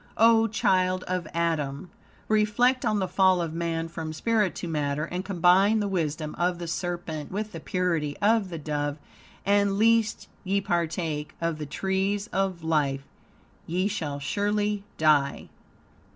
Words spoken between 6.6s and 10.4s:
serpent with the purity of the dove, and "lest